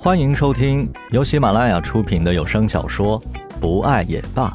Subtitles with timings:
[0.00, 3.20] 欢迎收听由喜马拉雅出品的有声小说
[3.60, 4.48] 《不爱也罢》，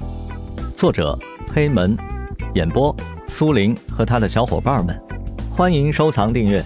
[0.78, 1.20] 作者
[1.54, 1.98] 黑门，
[2.56, 2.96] 演播
[3.28, 4.98] 苏林和他的小伙伴们。
[5.52, 6.64] 欢迎收藏订阅。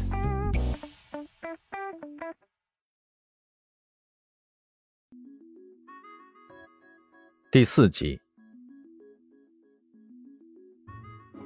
[7.51, 8.19] 第四集，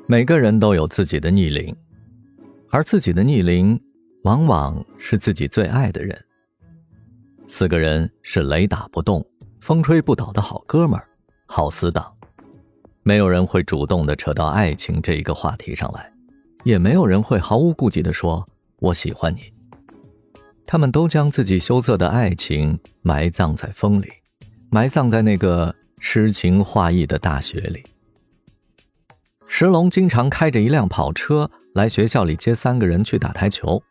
[0.05, 1.73] 每个人都有自己的逆鳞，
[2.71, 3.81] 而自己的逆鳞，
[4.23, 6.25] 往往是自己最爱的人。
[7.53, 9.23] 四个人是雷打不动、
[9.59, 11.05] 风吹不倒的好哥们儿、
[11.45, 12.09] 好死党，
[13.03, 16.09] 没有人会主动的扯到爱情这一个话题上来，
[16.63, 18.47] 也没有人会毫无顾忌的说
[18.79, 19.53] “我喜欢你”。
[20.65, 24.07] 他们都将自己羞涩的爱情埋葬在风里，
[24.69, 27.83] 埋葬在那个诗情画意的大学里。
[29.45, 33.83] 石龙经常开着一辆跑车来学校里接三个人去打台球。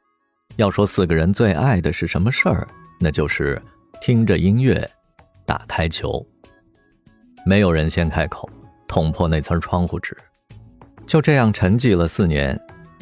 [0.56, 2.66] 要说四个人最爱的是什么事儿？
[3.02, 3.60] 那就是
[4.00, 4.88] 听着音乐，
[5.46, 6.24] 打台球。
[7.46, 8.48] 没有人先开口，
[8.86, 10.14] 捅破那层窗户纸。
[11.06, 12.60] 就这样沉寂了四年，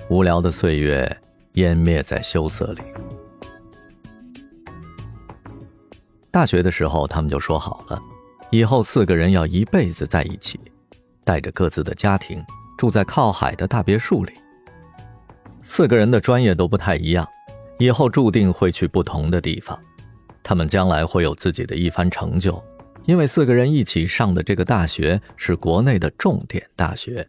[0.08, 1.20] 无聊的岁月
[1.54, 2.80] 湮灭在羞涩里。
[6.30, 8.00] 大学的时候，他们就说好了，
[8.50, 10.60] 以后四个人要一辈子在一起，
[11.24, 12.40] 带着各自的家庭，
[12.78, 14.32] 住在靠海的大别墅里。
[15.64, 17.28] 四个人的专业都不太一样，
[17.78, 19.78] 以后注定会去不同的地方。
[20.42, 22.62] 他们将来会有自己的一番成就，
[23.04, 27.28] 因为四个人一起上的这个大学是国内的重点大学，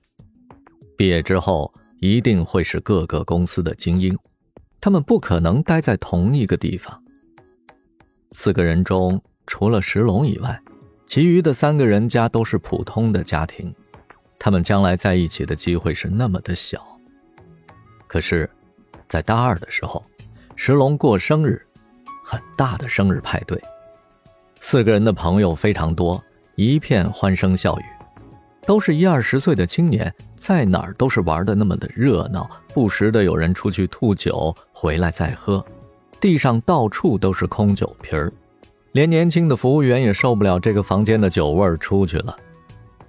[0.95, 4.17] 毕业之后一定会是各个公司的精英。
[4.81, 7.03] 他们不可能待在同一个地方。
[8.31, 10.58] 四个人中，除了石龙以外，
[11.06, 13.75] 其余的三个人家都是普通的家庭，
[14.39, 16.86] 他们将来在一起的机会是那么的小。
[18.08, 18.50] 可是，
[19.09, 20.06] 在大二的时候，
[20.62, 21.66] 石龙过生日。
[22.22, 23.58] 很大的生日派对，
[24.60, 26.22] 四个人的朋友非常多，
[26.56, 27.84] 一片欢声笑语，
[28.66, 35.66] 都是一二十岁的青年，在哪儿都是玩的那么的热闹，不时的有人出去吐酒，回来再喝，
[36.19, 38.30] 地上到处都是空酒瓶儿，
[38.92, 42.36] 连年轻的服务员也受不了这个房间的酒味儿，出去了，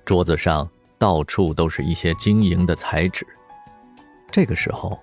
[0.05, 0.67] 桌子上
[0.99, 3.27] 到处都是一些晶莹的彩纸，
[4.31, 4.97] 这个时候，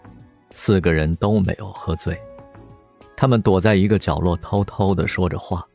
[0.53, 2.17] 四个人都没有喝醉。
[3.17, 5.67] 他们躲在一个角落，偷偷的说着话。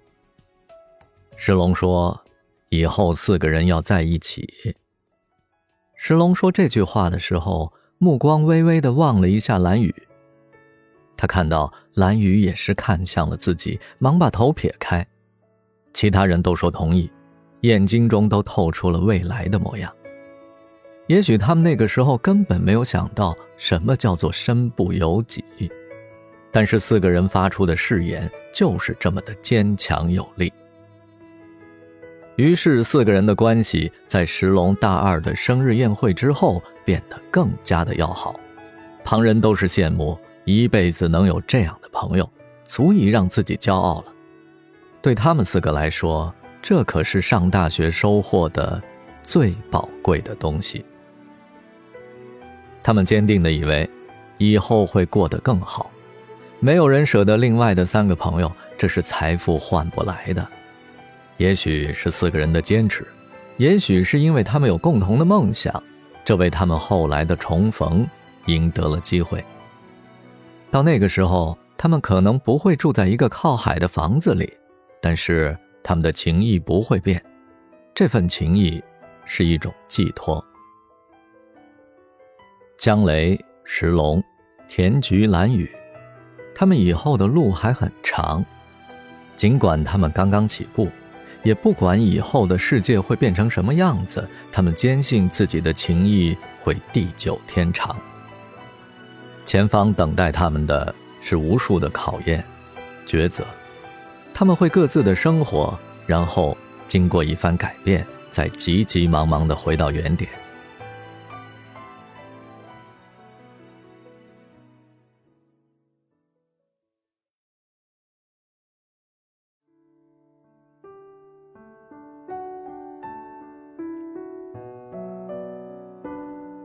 [1.37, 2.19] 石龙说
[2.71, 4.49] ：“以后四个人要在一起。”
[5.99, 9.93] 石龙说这句话的时候，目光微微的望了一下蓝雨。
[11.17, 15.05] 他看到蓝雨也是看向了自己，忙把头撇开。
[15.93, 17.11] 其他人都说同意，
[17.63, 19.93] 眼睛中都透出了未来的模样。
[21.09, 25.45] 也许他们那个时候根本没有想到什么叫做身不由己。
[26.53, 30.53] 但是四个人发出的誓言就是这么的坚强有力。
[32.37, 38.35] 于是四个人的关系在石龙大二的生日宴会之后变得更加的要好，
[39.05, 42.29] 旁人都是羡慕，一辈子能有这样的朋友，
[42.65, 44.15] 足以让自己骄傲了。
[45.03, 48.83] 对他们四个来说，这可是上大学收获的
[49.23, 50.83] 最宝贵的东西。
[52.83, 53.89] 他们坚定的以为，
[54.39, 55.92] 以后会过得更好。
[56.65, 60.47] 没有人舍得另外的三个朋友，这是财富换不来的。
[61.37, 63.05] 也许是四个人的坚持，
[63.57, 65.83] 也许是因为他们有共同的梦想，
[66.25, 68.09] 这为他们后来的重逢
[68.47, 69.45] 赢得了机会。
[70.71, 74.49] 到那个时候，他们可能不会住在一个靠海的房子里，
[75.01, 77.21] 但是他们的情谊不会变。
[77.93, 78.81] 这份情谊
[79.25, 80.41] 是一种寄托。
[82.79, 84.23] 江雷、石龙、
[84.69, 85.69] 田菊、蓝雨。
[86.55, 88.45] 他们以后的路还很长，
[89.37, 90.89] 尽管他们刚刚起步，
[91.43, 97.97] 也不管以后的世界会变成什么样子，他们坚信自己的情谊会地久天长。
[99.45, 102.45] 前方等待他们的是无数的考验、
[103.07, 103.45] 抉择，
[104.33, 105.77] 他们会各自的生活，
[106.07, 106.57] 然后
[106.87, 110.31] 经过一番改变，再急急忙忙的回到原点。